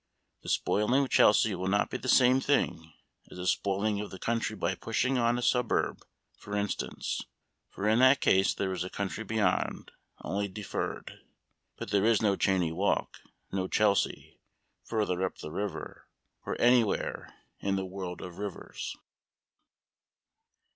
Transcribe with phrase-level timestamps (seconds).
[0.41, 2.91] The spoiling of Chelsea will not be the same thing
[3.29, 5.99] as the spoiling of the country by pushing on a suburb,
[6.35, 7.21] for instance;
[7.69, 9.91] for in that case there is country beyond,
[10.23, 11.19] only deferred.
[11.77, 13.19] But there is no Cheyne Walk,
[13.51, 14.39] no Chelsea,
[14.83, 16.07] further up the river,
[16.47, 18.95] or anywhere in the world of rivers.